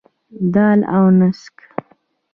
[0.53, 1.55] دال او نسک.